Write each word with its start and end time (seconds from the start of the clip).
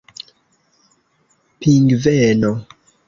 pingveno 1.59 2.51